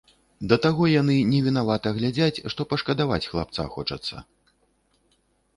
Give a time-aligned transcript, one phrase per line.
[0.51, 4.27] Да таго яны невінавата глядзяць, што пашкадаваць хлапца хочацца.